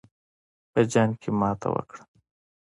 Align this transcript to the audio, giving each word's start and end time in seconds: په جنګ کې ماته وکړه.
په 0.71 0.79
جنګ 0.91 1.11
کې 1.21 1.29
ماته 1.39 1.69
وکړه. 1.73 2.03